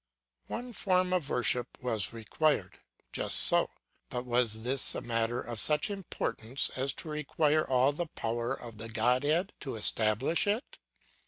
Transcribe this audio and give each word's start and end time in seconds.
"One 0.47 0.73
form 0.73 1.13
of 1.13 1.29
worship 1.29 1.77
was 1.79 2.11
required; 2.11 2.79
just 3.11 3.37
so, 3.37 3.69
but 4.09 4.25
was 4.25 4.63
this 4.63 4.95
a 4.95 5.01
matter 5.01 5.39
of 5.39 5.59
such 5.59 5.91
importance 5.91 6.71
as 6.75 6.91
to 6.93 7.09
require 7.09 7.67
all 7.67 7.91
the 7.91 8.07
power 8.07 8.51
of 8.51 8.79
the 8.79 8.89
Godhead 8.89 9.53
to 9.59 9.75
establish 9.75 10.47
it? 10.47 10.79